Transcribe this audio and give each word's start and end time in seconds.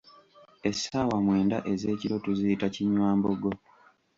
Essaawa 0.69 1.17
mwenda 1.25 1.57
ez'ekiro 1.71 2.15
tuziyita, 2.23 2.67
"Kinywambogo" 2.73 3.51